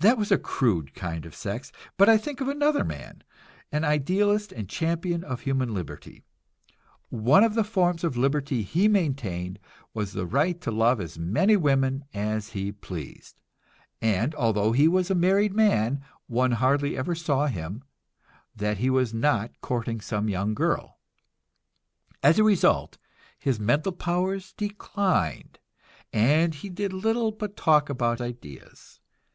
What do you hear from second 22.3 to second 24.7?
a result, his mental powers